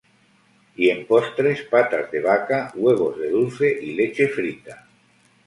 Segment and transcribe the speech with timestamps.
[0.77, 4.83] Y en postres, patas de vaca, huevos de dulce y leche frita.